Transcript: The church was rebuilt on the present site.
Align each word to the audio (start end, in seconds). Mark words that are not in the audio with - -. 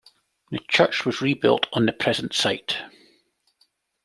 The 0.49 0.57
church 0.67 1.05
was 1.05 1.21
rebuilt 1.21 1.67
on 1.73 1.85
the 1.85 1.93
present 1.93 2.33
site. 2.33 2.75